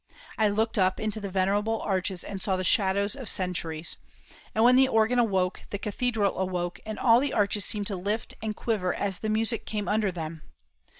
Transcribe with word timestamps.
I 0.35 0.47
looked 0.49 0.79
up 0.79 0.99
into 0.99 1.19
the 1.19 1.29
venerable 1.29 1.79
arches 1.83 2.23
and 2.23 2.41
saw 2.41 2.55
the 2.55 2.63
shadows 2.63 3.15
of 3.15 3.29
centuries; 3.29 3.97
and 4.55 4.63
when 4.63 4.75
the 4.75 4.87
organ 4.87 5.19
awoke 5.19 5.61
the 5.69 5.77
cathedral 5.77 6.39
awoke, 6.39 6.79
and 6.87 6.97
all 6.97 7.19
the 7.19 7.33
arches 7.35 7.65
seemed 7.65 7.85
to 7.85 7.95
lift 7.95 8.33
and 8.41 8.55
quiver 8.55 8.95
as 8.95 9.19
the 9.19 9.29
music 9.29 9.67
came 9.67 9.87
under 9.87 10.11
them. 10.11 10.41